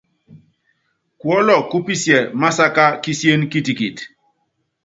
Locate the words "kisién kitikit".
3.03-3.97